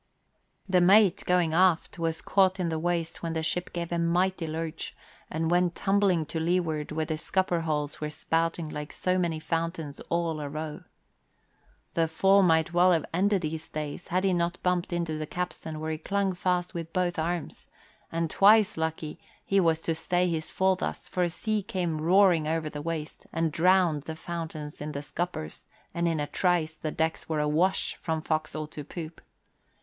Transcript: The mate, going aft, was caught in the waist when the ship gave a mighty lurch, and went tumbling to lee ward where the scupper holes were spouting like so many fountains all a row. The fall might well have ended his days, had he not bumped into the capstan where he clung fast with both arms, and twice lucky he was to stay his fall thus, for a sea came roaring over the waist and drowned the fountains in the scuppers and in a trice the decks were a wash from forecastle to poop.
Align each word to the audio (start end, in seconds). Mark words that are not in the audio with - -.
The 0.67 0.81
mate, 0.81 1.23
going 1.27 1.53
aft, 1.53 1.99
was 1.99 2.23
caught 2.23 2.59
in 2.59 2.69
the 2.69 2.79
waist 2.79 3.21
when 3.21 3.33
the 3.33 3.43
ship 3.43 3.71
gave 3.71 3.91
a 3.91 3.99
mighty 3.99 4.47
lurch, 4.47 4.95
and 5.29 5.51
went 5.51 5.75
tumbling 5.75 6.25
to 6.25 6.39
lee 6.39 6.59
ward 6.59 6.91
where 6.91 7.05
the 7.05 7.19
scupper 7.19 7.59
holes 7.61 8.01
were 8.01 8.09
spouting 8.09 8.67
like 8.67 8.91
so 8.91 9.19
many 9.19 9.39
fountains 9.39 9.99
all 10.09 10.39
a 10.39 10.49
row. 10.49 10.81
The 11.93 12.07
fall 12.07 12.41
might 12.41 12.73
well 12.73 12.93
have 12.93 13.05
ended 13.13 13.43
his 13.43 13.69
days, 13.69 14.07
had 14.07 14.23
he 14.23 14.33
not 14.33 14.57
bumped 14.63 14.91
into 14.91 15.19
the 15.19 15.27
capstan 15.27 15.79
where 15.79 15.91
he 15.91 15.99
clung 15.99 16.33
fast 16.33 16.73
with 16.73 16.91
both 16.93 17.19
arms, 17.19 17.67
and 18.11 18.27
twice 18.27 18.77
lucky 18.77 19.19
he 19.45 19.59
was 19.59 19.81
to 19.81 19.93
stay 19.93 20.27
his 20.27 20.49
fall 20.49 20.75
thus, 20.75 21.07
for 21.07 21.21
a 21.21 21.29
sea 21.29 21.61
came 21.61 22.01
roaring 22.01 22.47
over 22.47 22.71
the 22.71 22.81
waist 22.81 23.27
and 23.31 23.51
drowned 23.51 24.01
the 24.01 24.15
fountains 24.15 24.81
in 24.81 24.93
the 24.93 25.03
scuppers 25.03 25.67
and 25.93 26.07
in 26.07 26.19
a 26.19 26.25
trice 26.25 26.73
the 26.73 26.89
decks 26.89 27.29
were 27.29 27.39
a 27.39 27.47
wash 27.47 27.95
from 27.97 28.19
forecastle 28.19 28.65
to 28.65 28.83
poop. 28.83 29.21